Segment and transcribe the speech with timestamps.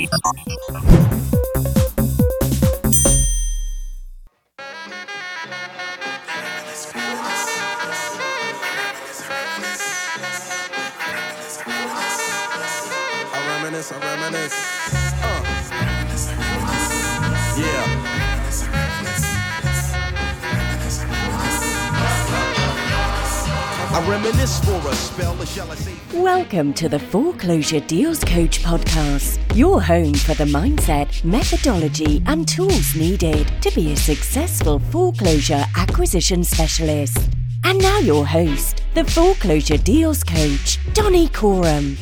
[0.00, 0.06] Uh.
[23.90, 25.97] I reminisce for a spell, or shall I say?
[26.14, 32.96] Welcome to the Foreclosure Deals Coach podcast, your home for the mindset, methodology, and tools
[32.96, 37.18] needed to be a successful foreclosure acquisition specialist.
[37.62, 41.98] And now, your host, the Foreclosure Deals Coach, Donny Coram.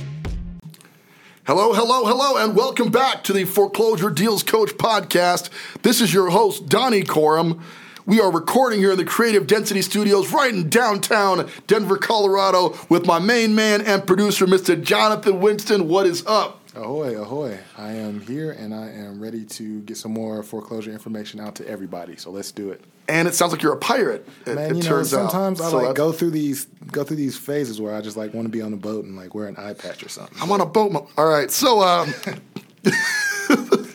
[1.45, 5.50] Hello, hello, hello, and welcome back to the Foreclosure Deals Coach podcast.
[5.82, 7.60] This is your host, Donny Coram.
[8.06, 13.05] We are recording here in the Creative Density Studios right in downtown Denver, Colorado, with
[13.05, 14.80] my main man and producer, Mr.
[14.80, 15.88] Jonathan Winston.
[15.88, 16.60] What is up?
[16.77, 17.59] Ahoy, ahoy.
[17.77, 21.69] I am here and I am ready to get some more foreclosure information out to
[21.69, 22.16] everybody.
[22.16, 22.85] So let's do it.
[23.09, 24.29] And it sounds like you're a pirate.
[24.46, 25.30] It, Man, it you know, turns out.
[25.30, 28.35] sometimes I So like go through these go through these phases where I just like
[28.35, 30.37] want to be on a boat and like wear an eye patch or something.
[30.41, 30.93] I'm on a boat.
[30.93, 32.13] mo- All right, so um,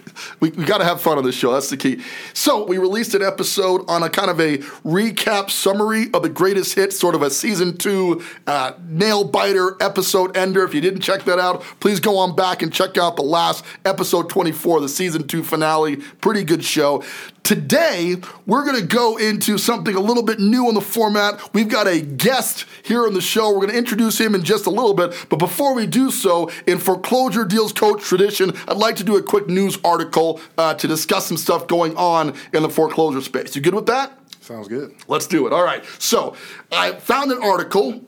[0.42, 1.54] we, we got to have fun on this show.
[1.54, 2.02] That's the key.
[2.34, 6.74] So we released an episode on a kind of a recap summary of the greatest
[6.74, 10.64] hits, sort of a season two uh, nail biter episode ender.
[10.64, 13.64] If you didn't check that out, please go on back and check out the last
[13.86, 15.98] episode 24, the season two finale.
[15.98, 17.04] Pretty good show.
[17.44, 21.54] Today, we're going to go into something a little bit new in the format.
[21.54, 23.50] We've got a guest here on the show.
[23.50, 25.14] We're going to introduce him in just a little bit.
[25.28, 29.24] But before we do so, in foreclosure deals coach tradition, I'd like to do a
[29.24, 33.56] quick news article uh, to discuss some stuff going on in the foreclosure space.
[33.56, 34.18] You good with that?
[34.42, 34.96] Sounds good.
[35.08, 35.54] Let's do it.
[35.54, 35.84] All right.
[36.00, 36.36] So
[36.72, 38.02] I found an article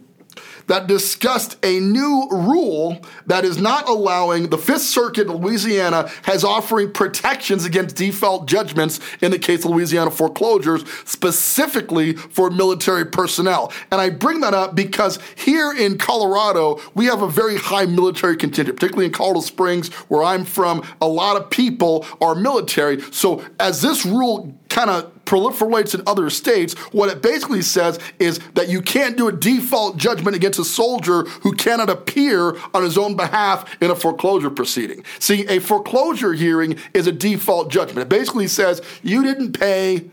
[0.68, 6.44] that discussed a new rule that is not allowing the Fifth Circuit of Louisiana has
[6.44, 13.72] offering protections against default judgments in the case of Louisiana foreclosures, specifically for military personnel.
[13.92, 18.36] And I bring that up because here in Colorado, we have a very high military
[18.36, 20.86] contingent, particularly in Colorado Springs, where I'm from.
[21.02, 23.02] A lot of people are military.
[23.12, 28.40] So as this rule kind of proliferates in other states, what it basically says is
[28.54, 33.00] that you can't do a default judgment against a soldier who cannot appear on his
[33.00, 35.04] own behalf in a foreclosure proceeding.
[35.18, 38.06] See, a foreclosure hearing is a default judgment.
[38.06, 40.12] It basically says you didn't pay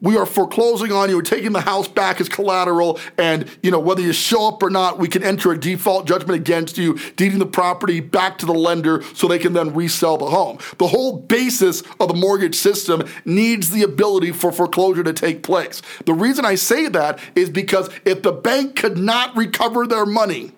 [0.00, 3.80] we are foreclosing on you, we're taking the house back as collateral, and you know
[3.80, 7.38] whether you show up or not, we can enter a default judgment against you, deeding
[7.38, 10.58] the property back to the lender so they can then resell the home.
[10.78, 15.82] The whole basis of the mortgage system needs the ability for foreclosure to take place.
[16.04, 20.52] The reason I say that is because if the bank could not recover their money,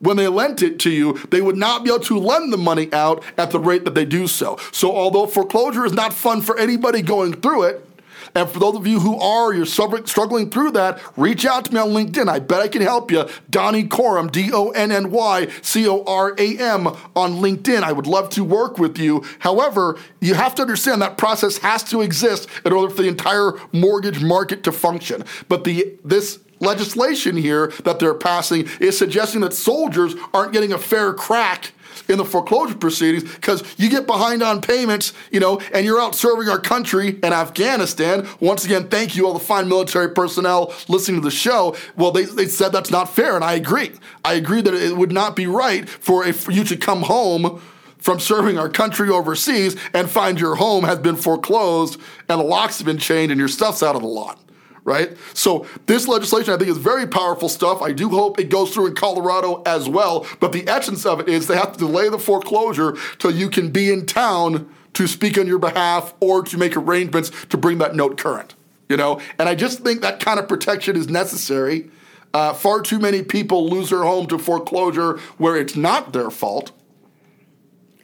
[0.00, 2.92] when they lent it to you, they would not be able to lend the money
[2.92, 4.58] out at the rate that they do so.
[4.70, 7.88] So, although foreclosure is not fun for anybody going through it,
[8.34, 11.80] and for those of you who are, you're struggling through that, reach out to me
[11.80, 12.28] on LinkedIn.
[12.28, 13.26] I bet I can help you.
[13.50, 17.82] Donny Coram, D O N N Y C O R A M on LinkedIn.
[17.82, 19.24] I would love to work with you.
[19.40, 23.52] However, you have to understand that process has to exist in order for the entire
[23.72, 25.24] mortgage market to function.
[25.48, 30.78] But the this legislation here that they're passing is suggesting that soldiers aren't getting a
[30.78, 31.72] fair crack
[32.08, 36.14] in the foreclosure proceedings because you get behind on payments, you know, and you're out
[36.14, 38.26] serving our country in Afghanistan.
[38.40, 41.76] Once again, thank you all the fine military personnel listening to the show.
[41.96, 43.92] Well, they, they said that's not fair, and I agree.
[44.24, 47.60] I agree that it would not be right for you to come home
[47.98, 52.76] from serving our country overseas and find your home has been foreclosed and the locks
[52.78, 54.43] have been chained and your stuff's out of the lot
[54.84, 55.16] right?
[55.32, 57.82] So this legislation, I think, is very powerful stuff.
[57.82, 60.26] I do hope it goes through in Colorado as well.
[60.40, 63.70] But the essence of it is they have to delay the foreclosure till you can
[63.70, 67.96] be in town to speak on your behalf or to make arrangements to bring that
[67.96, 68.54] note current.
[68.88, 71.90] You know, and I just think that kind of protection is necessary.
[72.34, 76.72] Uh, far too many people lose their home to foreclosure where it's not their fault.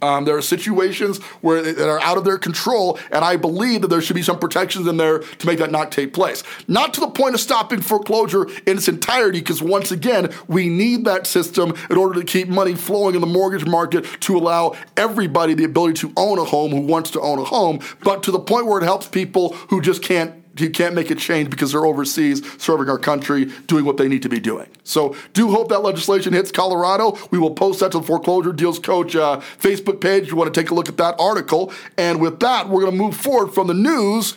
[0.02, 3.88] Um, there are situations where that are out of their control, and I believe that
[3.88, 6.42] there should be some protections in there to make that not take place.
[6.68, 11.04] Not to the point of stopping foreclosure in its entirety, because once again, we need
[11.04, 15.54] that system in order to keep money flowing in the mortgage market to allow everybody
[15.54, 18.40] the ability to own a home who wants to own a home, but to the
[18.40, 21.86] point where it helps people who just can't you can't make a change because they're
[21.86, 24.68] overseas serving our country, doing what they need to be doing.
[24.84, 27.18] So, do hope that legislation hits Colorado.
[27.30, 30.28] We will post that to the Foreclosure Deals Coach uh, Facebook page.
[30.28, 31.72] You want to take a look at that article.
[31.96, 34.36] And with that, we're going to move forward from the news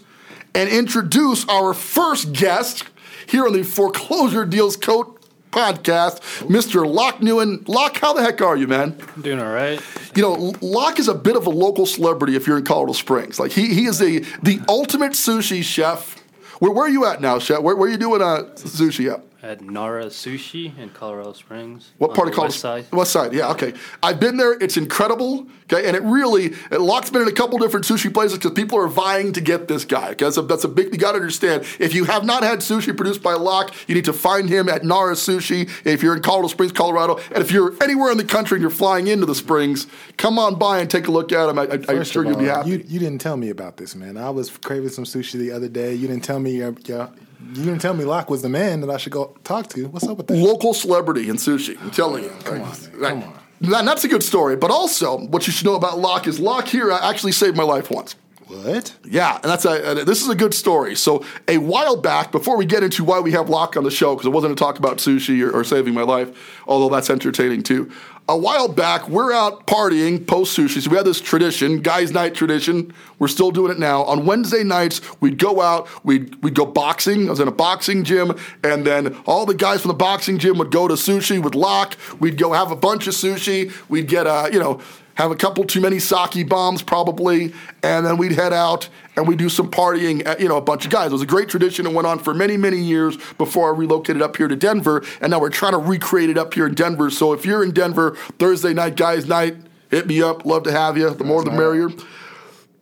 [0.53, 2.83] and introduce our first guest
[3.25, 5.12] here on the Foreclosure Deals Coach
[5.53, 6.85] podcast, Mr.
[6.91, 7.67] Locke Nguyen.
[7.67, 8.99] Locke, how the heck are you, man?
[9.15, 9.79] I'm doing all right.
[10.15, 13.39] You know, Locke is a bit of a local celebrity if you're in Colorado Springs.
[13.39, 16.19] Like he, he is a the ultimate sushi chef.
[16.59, 17.61] Where, where are you at now, chef?
[17.61, 19.23] Where, where are you doing uh, sushi at?
[19.43, 21.91] At Nara Sushi in Colorado Springs.
[21.97, 22.53] What part of Colorado?
[22.53, 22.85] West side.
[22.93, 23.33] West Side.
[23.33, 23.51] Yeah.
[23.51, 23.73] Okay.
[24.01, 24.53] I've been there.
[24.53, 25.45] It's incredible.
[25.63, 28.79] Okay, and it really it Locke's been in a couple different sushi places because people
[28.79, 30.11] are vying to get this guy.
[30.11, 30.93] Okay, that's a, that's a big.
[30.93, 31.65] You got to understand.
[31.77, 34.85] If you have not had sushi produced by Locke, you need to find him at
[34.85, 35.69] Nara Sushi.
[35.85, 38.71] If you're in Colorado Springs, Colorado, and if you're anywhere in the country and you're
[38.71, 41.59] flying into the Springs, come on by and take a look at him.
[41.59, 42.69] I, I, I'm sure of you'll be all, happy.
[42.69, 44.15] You, you didn't tell me about this, man.
[44.15, 45.93] I was craving some sushi the other day.
[45.93, 47.09] You didn't tell me your, your
[47.49, 49.87] you didn't tell me Locke was the man that I should go talk to.
[49.87, 50.37] What's up with that?
[50.37, 51.79] local celebrity in sushi.
[51.81, 52.31] I'm telling you.
[52.43, 53.21] Come on, man.
[53.21, 53.39] Come on.
[53.79, 54.55] And that's a good story.
[54.55, 57.89] But also, what you should know about Locke is Locke here actually saved my life
[57.89, 58.15] once.
[58.53, 58.95] What?
[59.03, 60.95] Yeah, and that's a, uh, this is a good story.
[60.95, 64.13] So a while back, before we get into why we have Locke on the show,
[64.13, 67.63] because it wasn't to talk about sushi or, or saving my life, although that's entertaining
[67.63, 67.91] too.
[68.29, 70.81] A while back, we're out partying post sushi.
[70.81, 72.93] So we had this tradition, guys' night tradition.
[73.19, 74.03] We're still doing it now.
[74.03, 77.27] On Wednesday nights, we'd go out, we'd we'd go boxing.
[77.27, 78.33] I was in a boxing gym,
[78.63, 81.97] and then all the guys from the boxing gym would go to sushi with Locke.
[82.19, 83.73] We'd go have a bunch of sushi.
[83.89, 84.79] We'd get a you know
[85.15, 89.37] have a couple too many sake bombs probably, and then we'd head out and we'd
[89.37, 90.25] do some partying.
[90.25, 91.07] At, you know, a bunch of guys.
[91.07, 91.85] It was a great tradition.
[91.85, 95.31] It went on for many, many years before I relocated up here to Denver, and
[95.31, 97.09] now we're trying to recreate it up here in Denver.
[97.09, 99.57] So if you're in Denver, Thursday night, guys' night,
[99.89, 100.45] hit me up.
[100.45, 101.09] Love to have you.
[101.11, 101.89] The more, the merrier.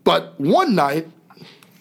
[0.04, 1.08] But one night,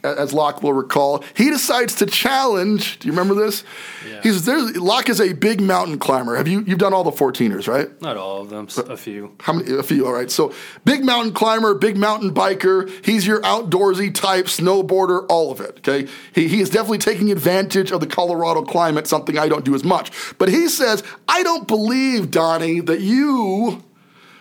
[0.02, 2.98] as Locke will recall, he decides to challenge.
[2.98, 3.64] Do you remember this?
[4.08, 4.20] Yeah.
[4.22, 6.36] He says, "There's Locke is a big mountain climber.
[6.36, 8.00] Have you you've done all the 14ers, right?
[8.00, 9.34] Not all of them, uh, a few.
[9.40, 9.76] How many?
[9.76, 10.06] A few.
[10.06, 10.30] All right.
[10.30, 10.54] So
[10.84, 12.90] big mountain climber, big mountain biker.
[13.04, 15.78] He's your outdoorsy type, snowboarder, all of it.
[15.78, 16.10] Okay.
[16.34, 19.84] He, he is definitely taking advantage of the Colorado climate, something I don't do as
[19.84, 20.10] much.
[20.38, 23.82] But he says, I don't believe, Donny, that you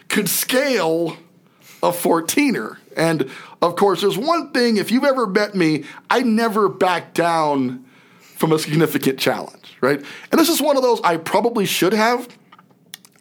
[0.10, 1.18] could scale
[1.82, 2.78] a 14er.
[2.96, 3.30] And
[3.62, 7.86] of course, there's one thing, if you've ever met me, I never back down
[8.20, 10.04] from a significant challenge, right?
[10.32, 12.28] And this is one of those I probably should have.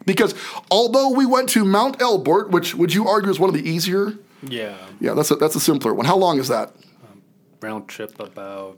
[0.05, 0.33] Because
[0.71, 4.13] although we went to Mount Elbert, which would you argue is one of the easier?
[4.41, 4.77] Yeah.
[4.99, 6.05] Yeah, that's a, that's a simpler one.
[6.05, 6.69] How long is that?
[7.03, 7.21] Um,
[7.61, 8.77] round trip about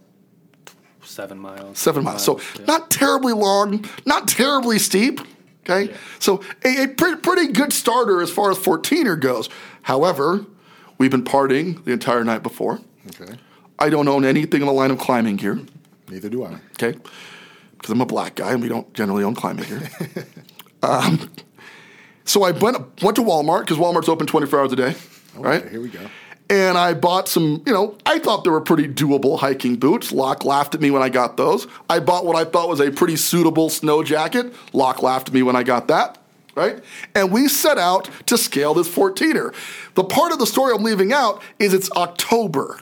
[1.04, 1.78] seven miles.
[1.78, 2.24] Seven miles.
[2.24, 2.66] So yeah.
[2.66, 5.22] not terribly long, not terribly steep.
[5.64, 9.48] Okay, so a, a pre- pretty good starter as far as 14er goes.
[9.84, 10.48] However,
[11.02, 12.80] we've been partying the entire night before.
[13.08, 13.34] Okay.
[13.80, 15.60] I don't own anything in the line of climbing gear.
[16.08, 16.60] Neither do I.
[16.74, 16.96] Okay,
[17.78, 19.90] because I'm a black guy and we don't generally own climbing gear.
[20.84, 21.32] um,
[22.24, 24.96] so I went went to Walmart because Walmart's open 24 hours a day.
[25.36, 25.68] right.
[25.68, 26.08] Here we go.
[26.52, 30.12] and I bought some, you know, I thought they were pretty doable hiking boots.
[30.12, 31.66] Locke laughed at me when I got those.
[31.90, 34.54] I bought what I thought was a pretty suitable snow jacket.
[34.74, 36.20] Locke laughed at me when I got that,
[36.56, 36.80] right?
[37.16, 39.54] And we set out to scale this 14er.
[39.96, 42.80] The part of the story I'm leaving out is it's October.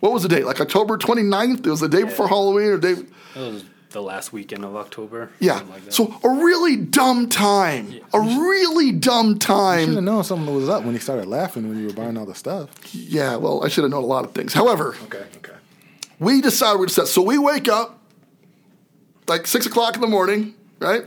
[0.00, 0.44] What was the date?
[0.44, 1.66] Like October 29th?
[1.66, 2.90] It was the day before Halloween or day.
[2.92, 5.30] It was the last weekend of October.
[5.38, 5.62] Yeah.
[5.70, 5.92] like that.
[5.94, 7.94] So a really dumb time.
[8.12, 9.78] A really dumb time.
[9.78, 9.94] You Should time.
[9.94, 12.34] have known something was up when he started laughing when you were buying all the
[12.34, 12.70] stuff.
[12.92, 14.52] Yeah, well, I should have known a lot of things.
[14.52, 15.24] However, Okay.
[15.38, 15.52] Okay.
[16.18, 17.06] we decided we'd set.
[17.06, 18.00] So we wake up
[19.28, 21.04] like six o'clock in the morning, right?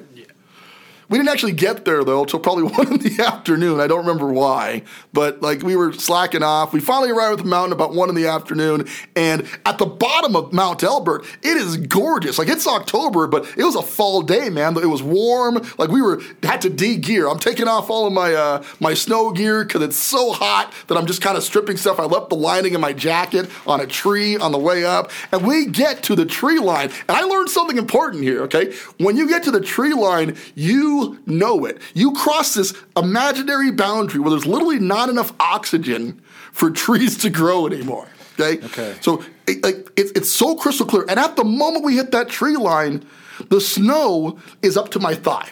[1.10, 3.80] We didn't actually get there though till probably one in the afternoon.
[3.80, 4.84] I don't remember why,
[5.14, 6.74] but like we were slacking off.
[6.74, 10.36] We finally arrived at the mountain about one in the afternoon, and at the bottom
[10.36, 12.38] of Mount Elbert, it is gorgeous.
[12.38, 14.76] Like it's October, but it was a fall day, man.
[14.78, 15.66] It was warm.
[15.78, 17.28] Like we were had to de-gear.
[17.28, 20.98] I'm taking off all of my uh, my snow gear because it's so hot that
[20.98, 22.00] I'm just kind of stripping stuff.
[22.00, 25.46] I left the lining of my jacket on a tree on the way up, and
[25.46, 28.42] we get to the tree line, and I learned something important here.
[28.44, 31.80] Okay, when you get to the tree line, you know it.
[31.94, 37.68] You cross this imaginary boundary where there's literally not enough oxygen for trees to grow
[37.68, 38.08] anymore.
[38.40, 38.64] Okay.
[38.66, 38.96] Okay.
[39.02, 42.30] So it, like it's it's so crystal clear, and at the moment we hit that
[42.30, 43.06] tree line,
[43.50, 45.50] the snow is up to my thigh.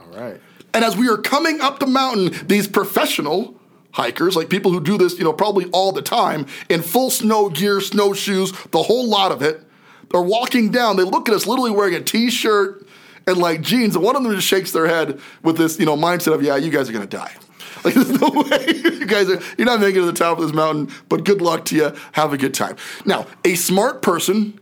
[0.00, 0.40] All right.
[0.74, 3.54] And as we are coming up the mountain, these professional
[3.92, 7.48] hikers, like people who do this, you know, probably all the time, in full snow
[7.48, 9.62] gear, snowshoes, the whole lot of it,
[10.10, 10.96] they're walking down.
[10.96, 12.86] They look at us literally wearing a t-shirt
[13.26, 15.96] and like jeans, and one of them just shakes their head with this, you know,
[15.96, 17.32] mindset of, yeah, you guys are gonna die.
[17.84, 20.44] Like there's no way you guys are you're not making it to the top of
[20.44, 21.92] this mountain, but good luck to you.
[22.12, 22.76] Have a good time.
[23.04, 24.58] Now, a smart person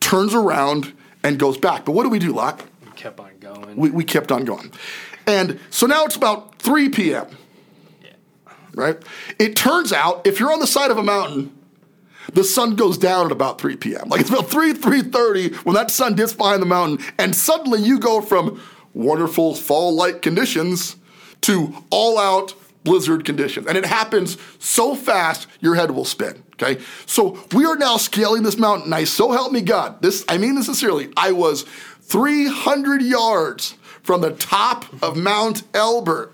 [0.00, 0.90] turns around
[1.22, 1.84] and goes back.
[1.84, 2.64] But what do we do, Locke?
[2.82, 3.76] We kept on going.
[3.76, 4.72] we, we kept on going.
[5.26, 7.26] And so now it's about 3 p.m.,
[8.74, 8.96] right?
[9.38, 11.56] It turns out if you're on the side of a mountain,
[12.32, 14.08] the sun goes down at about 3 p.m.
[14.08, 17.98] Like it's about 3, 3.30 when that sun dips behind the mountain, and suddenly you
[17.98, 18.60] go from
[18.94, 20.96] wonderful fall-like conditions
[21.42, 23.66] to all-out blizzard conditions.
[23.66, 26.42] And it happens so fast, your head will spin.
[26.54, 26.80] Okay.
[27.06, 28.92] So we are now scaling this mountain.
[28.92, 30.00] I so help me God.
[30.02, 31.12] This, I mean this sincerely.
[31.16, 31.62] I was
[32.02, 36.32] 300 yards from the top of Mount Elbert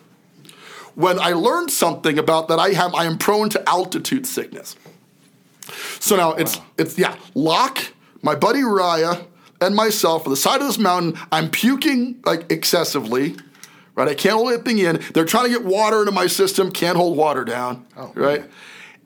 [0.95, 4.77] when I learned something about that I have I am prone to altitude sickness.
[6.01, 9.27] So now it's it's yeah, Locke, my buddy Raya,
[9.61, 11.21] and myself on the side of this mountain.
[11.33, 13.37] I'm puking like excessively.
[13.95, 15.03] Right, I can't hold anything in.
[15.13, 16.71] They're trying to get water into my system.
[16.71, 17.85] Can't hold water down.
[17.97, 18.45] Oh, right,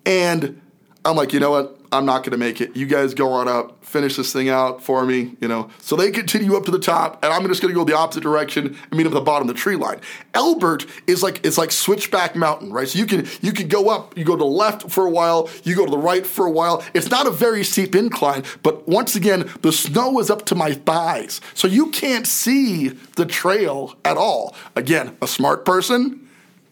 [0.04, 0.60] and
[1.04, 1.78] I'm like, you know what?
[1.92, 2.74] I'm not going to make it.
[2.74, 5.68] You guys go on up, finish this thing out for me, you know.
[5.78, 8.22] So they continue up to the top, and I'm just going to go the opposite
[8.22, 10.00] direction and meet up at the bottom of the tree line.
[10.32, 12.88] Elbert is like it's like Switchback Mountain, right?
[12.88, 15.50] So you can you can go up, you go to the left for a while,
[15.64, 16.82] you go to the right for a while.
[16.94, 20.72] It's not a very steep incline, but once again, the snow is up to my
[20.72, 24.56] thighs, so you can't see the trail at all.
[24.74, 26.26] Again, a smart person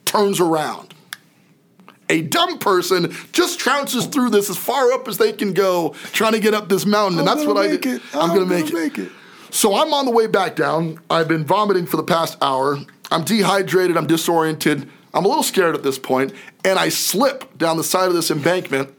[0.07, 0.90] turns around
[2.11, 6.33] a dumb person just trounces through this as far up as they can go, trying
[6.33, 7.87] to get up this mountain, and I'm that's what I did.
[7.87, 8.03] It.
[8.13, 8.97] I'm, I'm gonna make, gonna it.
[8.97, 9.13] make it.
[9.51, 11.01] So I'm on the way back down.
[11.09, 12.79] I've been vomiting for the past hour.
[13.11, 13.97] I'm dehydrated.
[13.97, 14.89] I'm disoriented.
[15.15, 16.33] I'm a little scared at this point,
[16.65, 18.95] and I slip down the side of this embankment.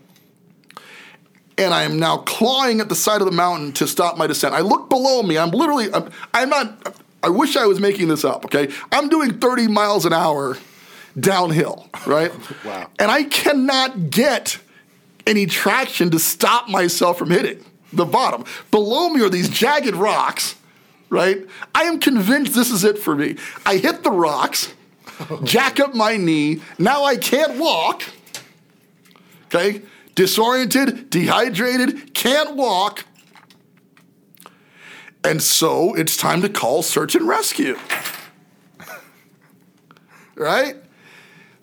[1.57, 4.55] And I am now clawing at the side of the mountain to stop my descent.
[4.55, 5.37] I look below me.
[5.37, 5.93] I'm literally.
[5.93, 6.95] I'm, I'm not.
[7.23, 8.45] I wish I was making this up.
[8.45, 10.57] Okay, I'm doing 30 miles an hour
[11.19, 11.89] downhill.
[12.05, 12.31] Right.
[12.65, 12.89] Wow.
[12.99, 14.59] And I cannot get
[15.25, 17.63] any traction to stop myself from hitting
[17.93, 18.45] the bottom.
[18.69, 20.55] Below me are these jagged rocks,
[21.09, 21.45] right?
[21.73, 23.37] I am convinced this is it for me.
[23.65, 24.73] I hit the rocks,
[25.43, 26.61] jack up my knee.
[26.77, 28.03] Now I can't walk.
[29.47, 29.81] Okay?
[30.15, 33.05] Disoriented, dehydrated, can't walk.
[35.23, 37.77] And so it's time to call search and rescue.
[40.35, 40.77] right?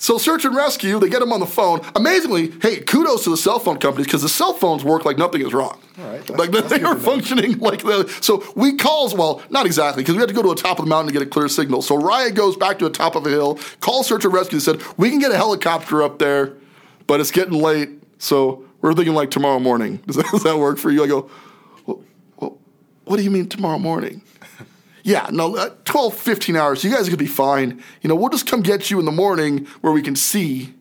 [0.00, 1.80] So search and rescue, they get him on the phone.
[1.96, 5.44] Amazingly, hey, kudos to the cell phone companies because the cell phones work like nothing
[5.44, 5.78] is wrong.
[5.98, 8.08] All right, like they are functioning like the.
[8.20, 10.84] So we calls well, not exactly because we had to go to the top of
[10.84, 11.82] the mountain to get a clear signal.
[11.82, 14.80] So Raya goes back to the top of a hill, calls search and rescue, said
[14.96, 16.52] we can get a helicopter up there,
[17.08, 19.96] but it's getting late, so we're thinking like tomorrow morning.
[20.06, 21.02] Does that, does that work for you?
[21.02, 21.28] I go,
[21.86, 22.04] well,
[22.36, 22.58] well,
[23.04, 24.22] what do you mean tomorrow morning?
[25.08, 26.84] Yeah, no, uh, 12, 15 hours.
[26.84, 27.82] You guys to be fine.
[28.02, 30.74] You know, we'll just come get you in the morning where we can see,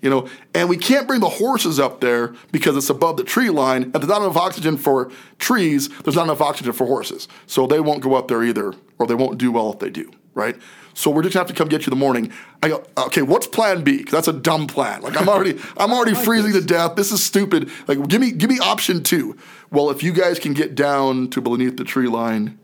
[0.00, 3.50] you know, and we can't bring the horses up there because it's above the tree
[3.50, 5.88] line and there's not enough oxygen for trees.
[5.88, 7.26] There's not enough oxygen for horses.
[7.48, 10.12] So they won't go up there either or they won't do well if they do,
[10.34, 10.54] right?
[10.94, 12.32] So we're just gonna have to come get you in the morning.
[12.62, 13.96] I go, okay, what's plan B?
[13.96, 15.02] Because that's a dumb plan.
[15.02, 16.94] Like I'm already, I'm already freezing to death.
[16.94, 17.68] This is stupid.
[17.88, 19.36] Like give me, give me option two.
[19.72, 22.60] Well, if you guys can get down to beneath the tree line,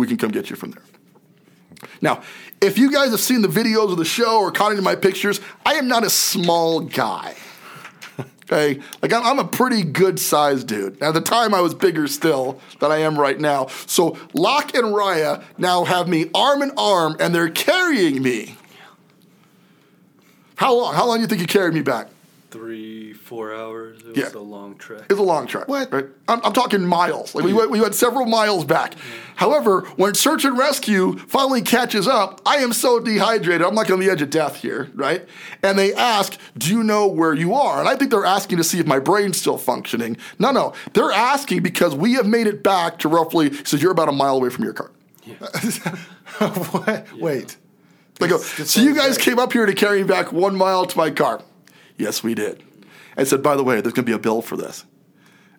[0.00, 0.82] we can come get you from there.
[2.00, 2.22] Now,
[2.60, 4.96] if you guys have seen the videos of the show or caught any of my
[4.96, 7.36] pictures, I am not a small guy.
[8.52, 11.00] Okay, like I'm, I'm a pretty good sized dude.
[11.00, 13.68] At the time, I was bigger still than I am right now.
[13.86, 18.56] So Locke and Raya now have me arm in arm, and they're carrying me.
[20.56, 20.94] How long?
[20.94, 22.08] How long do you think you carried me back?
[22.50, 24.00] Three, four hours.
[24.04, 24.24] It Yeah.
[24.24, 25.02] was a long trek.
[25.08, 25.68] It's a long trek.
[25.68, 25.92] What?
[25.92, 26.06] Right?
[26.26, 27.32] I'm, I'm talking miles.
[27.34, 28.94] Like we went, we went several miles back.
[29.36, 33.64] However, when search and rescue finally catches up, I am so dehydrated.
[33.64, 35.24] I'm like on the edge of death here, right?
[35.62, 38.64] And they ask, "Do you know where you are?" And I think they're asking to
[38.64, 40.16] see if my brain's still functioning.
[40.40, 43.52] No, no, they're asking because we have made it back to roughly.
[43.64, 44.90] So you're about a mile away from your car.
[46.38, 47.06] what?
[47.18, 47.56] Wait.
[48.18, 50.54] They go, This- this so you guys came up here to carry me back one
[50.56, 51.40] mile to my car.
[52.00, 52.62] Yes, we did.
[53.16, 54.84] I said, by the way, there's going to be a bill for this.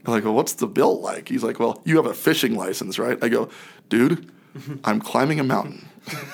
[0.05, 1.29] I'm like, well, what's the bill like?
[1.29, 3.23] He's like, well, you have a fishing license, right?
[3.23, 3.49] I go,
[3.89, 4.77] dude, mm-hmm.
[4.83, 5.87] I'm climbing a mountain.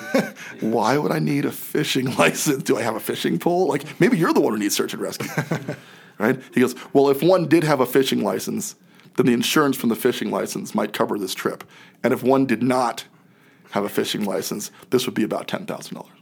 [0.62, 2.64] Why would I need a fishing license?
[2.64, 3.68] Do I have a fishing pole?
[3.68, 5.30] Like, maybe you're the one who needs search and rescue,
[6.18, 6.40] right?
[6.54, 8.76] He goes, well, if one did have a fishing license,
[9.18, 11.66] then the insurance from the fishing license might cover this trip.
[12.04, 13.04] And if one did not
[13.72, 16.14] have a fishing license, this would be about ten thousand dollars.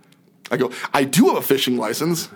[0.50, 2.30] I go, I do have a fishing license,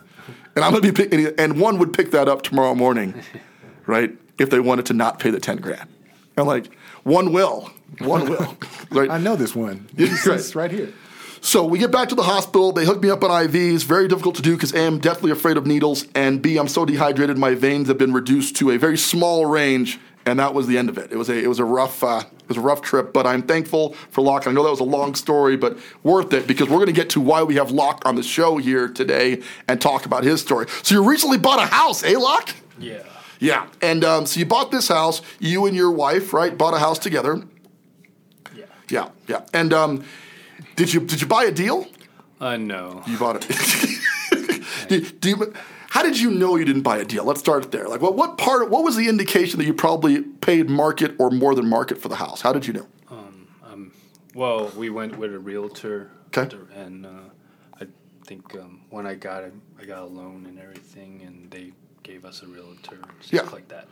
[0.55, 3.13] and I'm gonna be picking, and one would pick that up tomorrow morning,
[3.85, 4.11] right?
[4.37, 5.89] If they wanted to not pay the ten grand.
[6.37, 8.57] I'm like, one will, one will,
[8.91, 9.09] right?
[9.11, 9.87] I know this one.
[9.93, 10.55] This right.
[10.55, 10.93] right here.
[11.41, 12.71] So we get back to the hospital.
[12.73, 13.83] They hook me up on IVs.
[13.83, 16.85] Very difficult to do because A, I'm deathly afraid of needles, and B, I'm so
[16.85, 17.37] dehydrated.
[17.37, 20.89] My veins have been reduced to a very small range, and that was the end
[20.89, 21.11] of it.
[21.11, 23.93] It was a it was a rough uh, was a rough trip, but I'm thankful
[24.09, 24.47] for Locke.
[24.47, 27.09] I know that was a long story, but worth it because we're going to get
[27.11, 30.65] to why we have Locke on the show here today and talk about his story.
[30.83, 32.53] So you recently bought a house, eh, Locke?
[32.77, 33.03] Yeah.
[33.39, 33.67] Yeah.
[33.81, 36.57] And um, so you bought this house, you and your wife, right?
[36.57, 37.41] Bought a house together.
[38.53, 38.65] Yeah.
[38.89, 39.45] Yeah, yeah.
[39.53, 40.03] And um,
[40.75, 41.87] did you did you buy a deal?
[42.39, 43.03] Uh, no.
[43.07, 43.45] You bought it.
[44.87, 45.53] do, do you,
[45.89, 47.23] how did you know you didn't buy a deal?
[47.25, 47.87] Let's start there.
[47.87, 48.69] Like, what what part?
[48.69, 52.15] What was the indication that you probably paid market or more than market for the
[52.15, 52.41] house?
[52.41, 52.87] How did you know?
[54.35, 56.11] Well, we went with a realtor.
[56.31, 56.47] 'Kay.
[56.75, 57.09] And uh,
[57.81, 57.87] I
[58.25, 62.25] think um, when I got it, I got a loan and everything, and they gave
[62.25, 63.41] us a realtor stuff Yeah.
[63.51, 63.87] like that.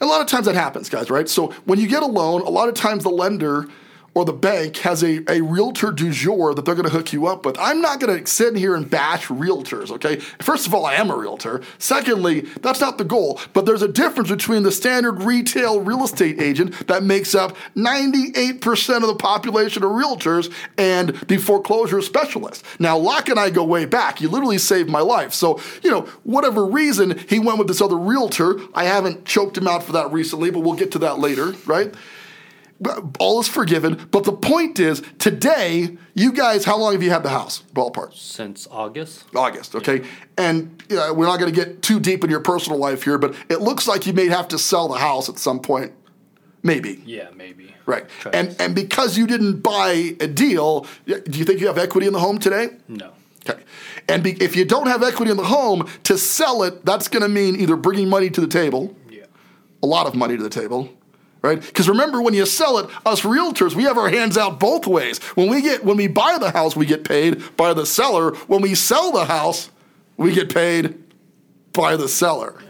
[0.00, 1.28] And a lot of times that happens, guys, right?
[1.28, 3.66] So when you get a loan, a lot of times the lender
[4.14, 7.26] or the bank has a, a realtor du jour that they're going to hook you
[7.26, 7.56] up with.
[7.58, 10.16] I'm not going to sit here and bash realtors, okay?
[10.16, 11.62] First of all, I am a realtor.
[11.78, 13.40] Secondly, that's not the goal.
[13.52, 18.96] But there's a difference between the standard retail real estate agent that makes up 98%
[18.96, 22.64] of the population of realtors and the foreclosure specialist.
[22.80, 24.18] Now, Locke and I go way back.
[24.18, 25.32] He literally saved my life.
[25.32, 28.60] So, you know, whatever reason, he went with this other realtor.
[28.74, 31.94] I haven't choked him out for that recently, but we'll get to that later, right?
[32.80, 34.06] But all is forgiven.
[34.10, 37.62] But the point is, today, you guys, how long have you had the house?
[37.74, 38.14] Ballpark.
[38.14, 39.24] Since August?
[39.36, 40.02] August, okay?
[40.38, 43.18] And you know, we're not going to get too deep in your personal life here,
[43.18, 45.92] but it looks like you may have to sell the house at some point.
[46.62, 47.02] Maybe.
[47.06, 47.74] Yeah, maybe.
[47.86, 48.06] Right.
[48.20, 52.06] Try And and because you didn't buy a deal, do you think you have equity
[52.06, 52.70] in the home today?
[52.88, 53.12] no.
[53.48, 53.62] Okay.
[54.06, 57.22] And be, if you don't have equity in the home, to sell it, that's going
[57.22, 59.24] to mean either bringing money to the table, Yeah.
[59.82, 60.90] a lot of money to the table,
[61.42, 61.60] right?
[61.60, 65.18] Because remember, when you sell it, us realtors, we have our hands out both ways.
[65.34, 68.34] When we get when we buy the house, we get paid by the seller.
[68.46, 69.70] When we sell the house,
[70.16, 70.98] we get paid
[71.72, 72.60] by the seller,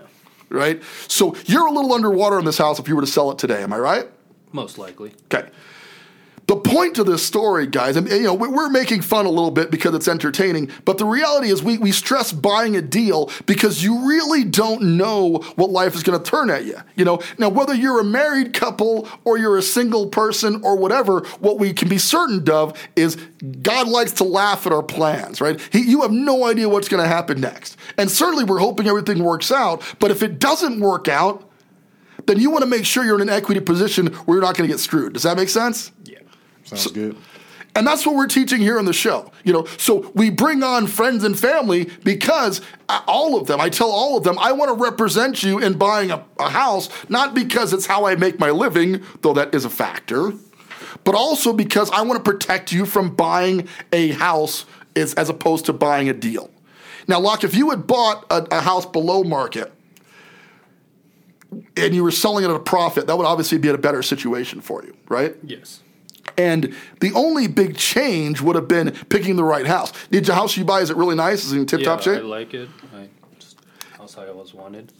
[0.48, 0.82] right?
[1.08, 3.62] So you're a little underwater on this house if you were to sell it today.
[3.62, 4.06] Am I right?
[4.52, 5.14] Most likely.
[5.32, 5.48] Okay.
[6.50, 9.52] The point of this story, guys, and you know, we- we're making fun a little
[9.52, 13.84] bit because it's entertaining, but the reality is we, we stress buying a deal because
[13.84, 16.74] you really don't know what life is going to turn at you.
[16.96, 21.20] You know, now whether you're a married couple or you're a single person or whatever,
[21.38, 23.16] what we can be certain of is
[23.62, 25.60] God likes to laugh at our plans, right?
[25.70, 27.76] He, you have no idea what's going to happen next.
[27.96, 31.46] And certainly we're hoping everything works out, but if it doesn't work out,
[32.26, 34.68] then you want to make sure you're in an equity position where you're not going
[34.68, 35.12] to get screwed.
[35.14, 35.90] Does that make sense?
[36.64, 36.68] Yeah.
[36.68, 37.16] Sounds good.
[37.76, 39.30] And that's what we're teaching here on the show.
[39.44, 43.68] You know, so we bring on friends and family because uh, all of them, I
[43.68, 47.32] tell all of them, I want to represent you in buying a, a house, not
[47.34, 50.32] because it's how I make my living, though that is a factor,
[51.04, 55.66] but also because I want to protect you from buying a house as, as opposed
[55.66, 56.50] to buying a deal.
[57.06, 59.72] Now, Locke, if you had bought a, a house below market
[61.76, 64.60] and you were selling it at a profit, that would obviously be a better situation
[64.60, 65.36] for you, right?
[65.44, 65.82] Yes.
[66.36, 69.92] And the only big change would have been picking the right house.
[70.10, 71.44] Did the house you buy is it really nice?
[71.44, 72.24] Is it in tip top yeah, I shape?
[72.24, 72.68] like it.
[72.94, 73.58] I just
[73.96, 74.92] house I always wanted.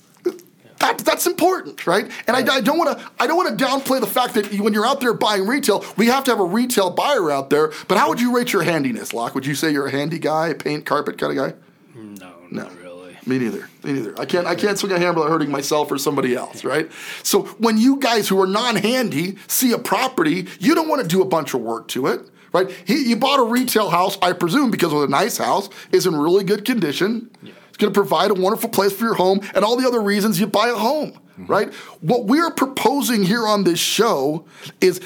[0.80, 2.10] That, that's important, right?
[2.26, 4.62] And I, I don't want to I don't want to downplay the fact that you,
[4.62, 7.70] when you're out there buying retail, we have to have a retail buyer out there.
[7.86, 9.34] But how would you rate your handiness, Locke?
[9.34, 11.58] Would you say you're a handy guy, paint carpet kind of guy?
[11.94, 12.89] No, not really.
[13.26, 13.68] Me neither.
[13.84, 14.18] Me neither.
[14.18, 14.46] I can't.
[14.46, 16.90] I can't swing a hammer without hurting myself or somebody else, right?
[17.22, 21.20] So when you guys who are non-handy see a property, you don't want to do
[21.20, 22.70] a bunch of work to it, right?
[22.86, 26.06] He, you bought a retail house, I presume, because it was a nice house, is
[26.06, 27.30] in really good condition.
[27.42, 27.52] Yeah.
[27.68, 30.40] It's going to provide a wonderful place for your home, and all the other reasons
[30.40, 31.46] you buy a home, mm-hmm.
[31.46, 31.74] right?
[32.00, 34.46] What we're proposing here on this show
[34.80, 35.00] is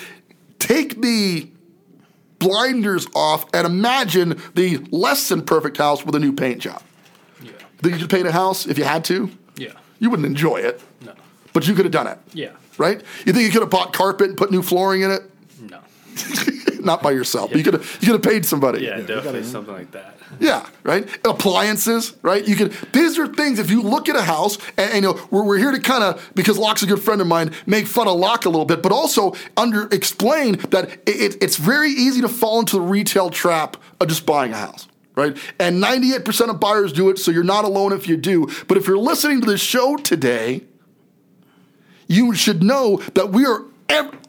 [0.59, 1.51] take the
[2.39, 6.83] blinders off and imagine the less than perfect house with a new paint job.
[7.45, 7.53] Yeah.
[7.79, 9.31] Think you could paint a house if you had to?
[9.57, 9.73] Yeah.
[10.01, 11.13] You wouldn't enjoy it, No.
[11.53, 12.51] but you could have done it, Yeah.
[12.79, 13.01] right?
[13.27, 15.23] You think you could have bought carpet and put new flooring in it?
[15.61, 15.79] No.
[16.81, 17.51] Not by yourself.
[17.51, 17.99] but You could have.
[18.01, 18.85] You could have paid somebody.
[18.85, 20.19] Yeah, definitely something like that.
[20.41, 21.09] Yeah, right.
[21.25, 22.47] Appliances, right?
[22.47, 22.73] You could.
[22.93, 23.59] These are things.
[23.59, 26.05] If you look at a house, and, and, you know, we're, we're here to kind
[26.05, 28.83] of because Locke's a good friend of mine, make fun of Locke a little bit,
[28.83, 33.31] but also under explain that it, it, it's very easy to fall into the retail
[33.31, 34.87] trap of just buying a house.
[35.17, 35.37] Right?
[35.61, 38.49] And 98% of buyers do it, so you're not alone if you do.
[38.67, 40.63] But if you're listening to this show today,
[42.09, 43.63] you should know that we are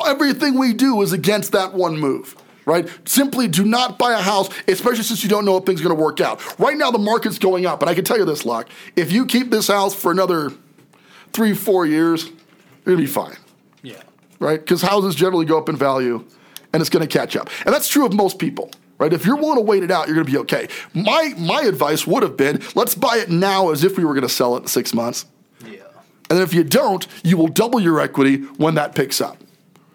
[0.05, 2.35] everything we do is against that one move.
[2.65, 2.89] Right?
[3.07, 5.95] Simply do not buy a house, especially since you don't know if things are going
[5.95, 6.59] to work out.
[6.59, 8.69] Right now, the market's going up, and I can tell you this, Locke.
[8.95, 10.51] If you keep this house for another
[11.31, 12.31] three, four years,
[12.85, 13.37] to be fine.
[13.83, 14.01] Yeah.
[14.39, 14.59] Right?
[14.59, 16.25] Because houses generally go up in value,
[16.73, 17.49] and it's going to catch up.
[17.65, 18.71] And that's true of most people.
[18.97, 19.11] Right?
[19.11, 20.69] If you're willing to wait it out, you're going to be okay.
[20.93, 24.23] My my advice would have been let's buy it now as if we were going
[24.23, 25.25] to sell it in six months.
[25.65, 25.81] Yeah.
[26.29, 29.37] And if you don't, you will double your equity when that picks up.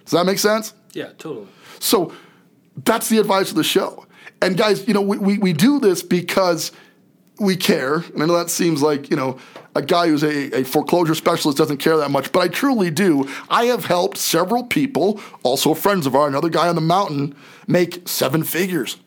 [0.05, 0.75] Does that make sense?
[0.93, 1.47] Yeah, totally.
[1.79, 2.13] So
[2.85, 4.07] that's the advice of the show.
[4.43, 6.73] And guys, you know, we, we, we do this because
[7.41, 7.95] we care.
[7.97, 9.39] And I know that seems like, you know,
[9.75, 13.29] a guy who's a, a foreclosure specialist doesn't care that much, but I truly do.
[13.49, 17.35] I have helped several people, also friends of ours, another guy on the mountain,
[17.67, 18.99] make seven figures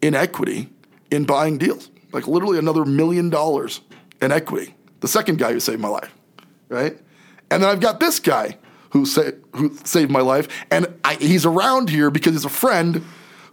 [0.00, 0.70] in equity
[1.10, 1.90] in buying deals.
[2.12, 3.82] Like literally another million dollars
[4.22, 4.74] in equity.
[5.00, 6.12] The second guy who saved my life,
[6.70, 6.98] right?
[7.50, 8.56] And then I've got this guy
[8.90, 13.04] who, sa- who saved my life, and I, he's around here because he's a friend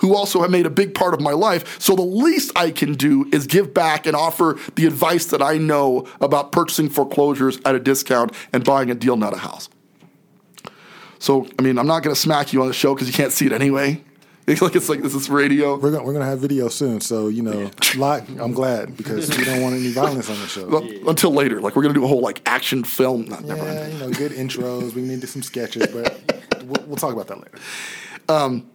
[0.03, 1.79] who also have made a big part of my life.
[1.79, 5.57] So the least I can do is give back and offer the advice that I
[5.57, 9.69] know about purchasing foreclosures at a discount and buying a deal, not a house.
[11.19, 13.31] So, I mean, I'm not going to smack you on the show because you can't
[13.31, 14.03] see it anyway.
[14.45, 15.77] It's like it's like this is radio.
[15.77, 18.27] We're gonna we're gonna have video soon, so you know, lot.
[18.37, 20.67] I'm glad because we don't want any violence on the show.
[20.67, 23.23] Well, Until later, like we're gonna do a whole like action film.
[23.23, 23.63] Not, never.
[23.63, 24.95] Yeah, you know, good intros.
[24.95, 27.57] We need to do some sketches, but we'll, we'll talk about that later.
[28.27, 28.69] Um,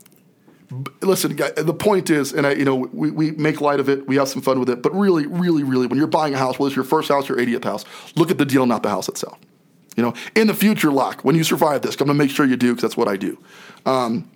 [1.02, 4.16] listen, the point is, and I, you know, we, we make light of it, we
[4.16, 6.68] have some fun with it, but really, really, really, when you're buying a house, whether
[6.68, 7.84] it's your first house or 80th house,
[8.16, 9.38] look at the deal, not the house itself.
[9.96, 12.56] You know, in the future, Locke, when you survive this, I'm gonna make sure you
[12.56, 13.38] do because that's what I do.
[13.84, 14.30] Um,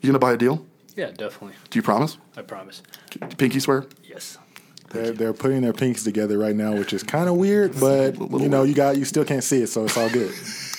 [0.00, 0.64] you gonna buy a deal?
[0.94, 1.56] Yeah, definitely.
[1.70, 2.18] Do you promise?
[2.36, 2.82] I promise.
[3.38, 3.86] Pinky swear?
[4.04, 4.38] Yes.
[4.90, 8.48] They're, they're putting their pinks together right now, which is kind of weird, but you
[8.48, 10.32] know, you got you still can't see it, so it's all good.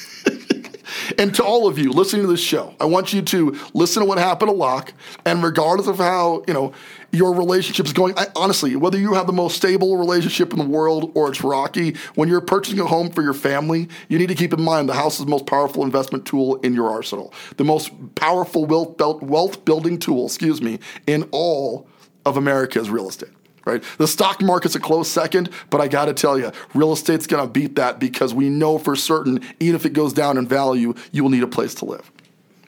[1.18, 4.08] And to all of you listening to this show, I want you to listen to
[4.08, 4.94] what happened to Locke,
[5.26, 6.74] and regardless of how you know
[7.12, 10.66] your relationship is going, I, honestly, whether you have the most stable relationship in the
[10.66, 14.36] world or it's rocky, when you're purchasing a home for your family, you need to
[14.36, 17.64] keep in mind the house is the most powerful investment tool in your arsenal, the
[17.64, 21.88] most powerful wealth wealth building tool, excuse me, in all
[22.26, 23.30] of America is real estate
[23.66, 23.84] right?
[23.98, 27.46] The stock market's a close second, but I got to tell you, real estate's going
[27.46, 30.94] to beat that because we know for certain, even if it goes down in value,
[31.12, 32.12] you will need a place to live.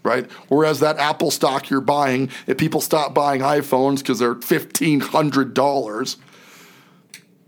[0.03, 0.29] Right?
[0.49, 5.55] Whereas that Apple stock you're buying, if people stop buying iPhones because they're fifteen hundred
[5.55, 6.17] dollars,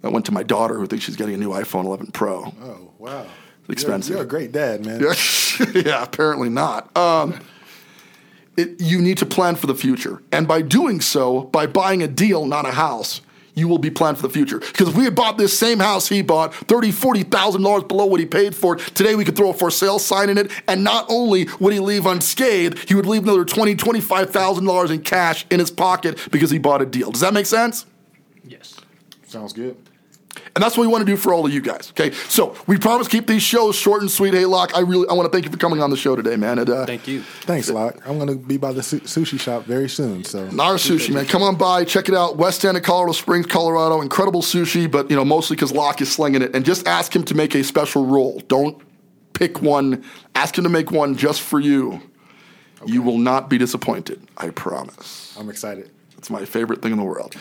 [0.03, 2.45] I went to my daughter who thinks she's getting a new iPhone 11 Pro.
[2.45, 3.27] Oh wow,
[3.69, 4.09] expensive.
[4.09, 5.01] You're, you're a great dad, man.
[5.75, 6.97] yeah, apparently not.
[6.97, 7.39] Um,
[8.57, 10.23] it, you need to plan for the future.
[10.31, 13.21] And by doing so, by buying a deal, not a house,
[13.57, 14.59] you will be planned for the future.
[14.59, 18.25] Because if we had bought this same house he bought, $30,000, $40,000 below what he
[18.25, 21.05] paid for it, today we could throw a for sale sign in it, and not
[21.09, 25.71] only would he leave unscathed, he would leave another $20,000, $25,000 in cash in his
[25.71, 27.11] pocket because he bought a deal.
[27.11, 27.85] Does that make sense?
[28.43, 28.75] Yes.
[29.25, 29.75] Sounds good.
[30.57, 31.91] And that's what we want to do for all of you guys.
[31.91, 34.33] Okay, so we promise keep these shows short and sweet.
[34.33, 36.35] Hey, Locke, I really I want to thank you for coming on the show today,
[36.35, 36.57] man.
[36.57, 37.21] And, uh, Thank you.
[37.41, 38.01] Thanks, Locke.
[38.07, 40.23] I'm gonna be by the su- sushi shop very soon.
[40.23, 41.27] So Nara Sushi, man.
[41.27, 42.37] Come on by, check it out.
[42.37, 44.01] West End of Colorado Springs, Colorado.
[44.01, 46.55] Incredible sushi, but you know, mostly because Locke is slinging it.
[46.55, 48.39] And just ask him to make a special roll.
[48.47, 48.81] Don't
[49.33, 50.03] pick one.
[50.33, 52.01] Ask him to make one just for you.
[52.83, 54.27] You will not be disappointed.
[54.35, 55.37] I promise.
[55.39, 55.91] I'm excited.
[56.17, 57.35] It's my favorite thing in the world.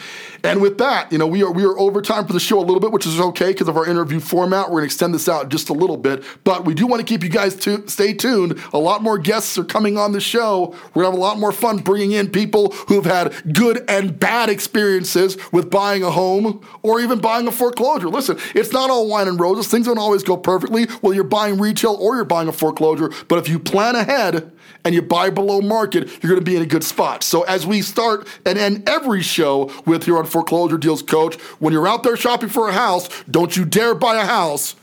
[0.45, 2.61] And with that, you know, we are we are over time for the show a
[2.61, 4.67] little bit, which is okay because of our interview format.
[4.67, 7.07] We're going to extend this out just a little bit, but we do want to
[7.07, 8.61] keep you guys to stay tuned.
[8.75, 10.75] A lot more guests are coming on the show.
[10.93, 14.51] We're to have a lot more fun bringing in people who've had good and bad
[14.51, 18.09] experiences with buying a home or even buying a foreclosure.
[18.09, 19.69] Listen, it's not all wine and roses.
[19.69, 23.11] Things don't always go perfectly, whether you're buying retail or you're buying a foreclosure.
[23.29, 24.53] But if you plan ahead
[24.85, 27.23] and you buy below market, you're going to be in a good spot.
[27.23, 31.73] So as we start and end every show with here on Foreclosure Deals Coach, when
[31.73, 34.75] you're out there shopping for a house, don't you dare buy a house,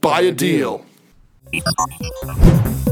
[0.00, 0.84] buy a deal.
[1.50, 2.85] deal.